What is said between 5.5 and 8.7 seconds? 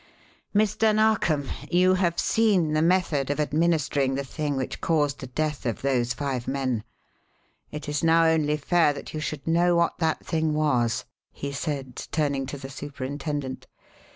of those five men; it is now only